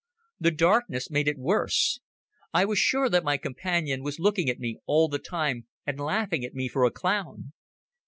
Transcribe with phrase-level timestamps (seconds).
[0.39, 1.99] The darkness made it worse.
[2.55, 6.43] I was sure that my companion was looking at me all the time and laughing
[6.43, 7.53] at me for a clown.